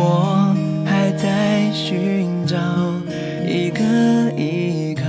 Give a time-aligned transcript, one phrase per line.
[0.00, 0.54] 我
[0.86, 2.56] 还在寻找
[3.44, 3.82] 一个
[4.36, 5.02] 依靠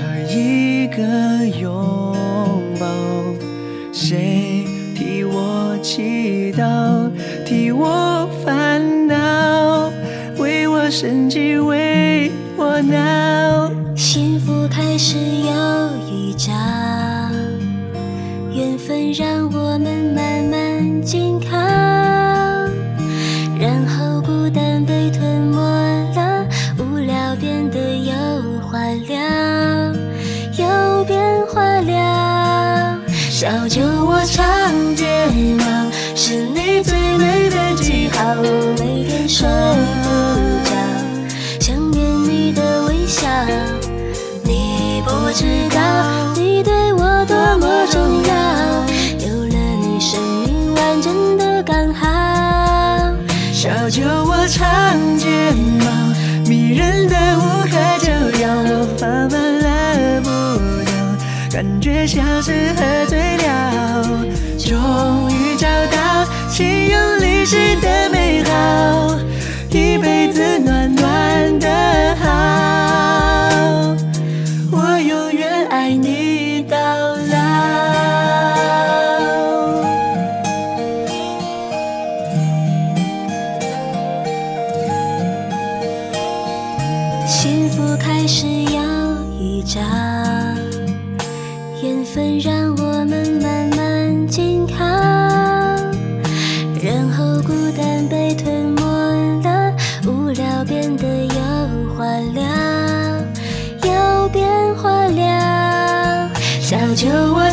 [0.00, 2.16] 和一个拥
[2.80, 2.86] 抱
[3.92, 4.64] 谁
[4.96, 7.10] 替我祈祷
[7.44, 9.92] 替我烦恼
[10.38, 16.54] 为我生气为我闹幸福开始有预兆
[18.50, 20.29] 缘分让我们慢
[23.90, 25.60] 后孤单被吞没
[26.14, 26.46] 了，
[26.78, 28.14] 无聊变得有
[28.60, 29.18] 话聊，
[30.56, 32.98] 有变化了。
[33.08, 34.44] 小酒窝长
[34.94, 35.06] 睫
[35.58, 35.64] 毛，
[36.14, 38.34] 是你最美的记号，
[38.78, 39.48] 每天睡
[40.02, 40.08] 不
[40.68, 40.70] 着，
[41.58, 43.28] 想念你的微笑。
[44.44, 45.80] 你不知道，
[53.90, 55.26] 酒窝长睫
[55.80, 55.90] 毛，
[56.48, 60.30] 迷人的无可救药，我放慢了步
[60.84, 60.92] 调，
[61.50, 63.19] 感觉像是喝醉
[88.00, 88.80] 开始有
[89.38, 89.78] 预兆，
[91.82, 94.84] 缘分让我们慢慢紧靠，
[96.82, 98.82] 然后孤单被吞没
[99.42, 99.72] 了，
[100.06, 102.42] 无聊变得有话聊，
[103.84, 106.30] 有变化了。
[106.60, 107.50] 小酒窝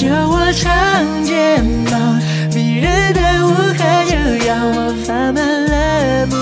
[0.00, 1.58] 小酒窝长睫
[1.90, 2.18] 毛，
[2.54, 6.34] 迷人的无可救药，我放慢了步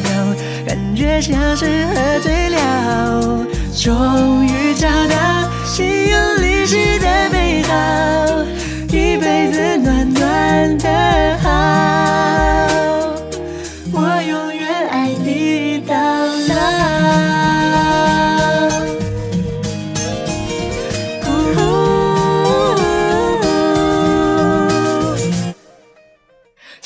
[0.00, 3.44] 调，感觉像是喝醉了，
[3.76, 4.41] 终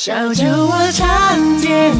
[0.06, 1.91] 小酒窝长睫